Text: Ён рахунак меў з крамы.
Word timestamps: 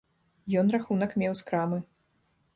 Ён 0.61 0.71
рахунак 0.75 1.11
меў 1.23 1.37
з 1.43 1.47
крамы. 1.51 1.79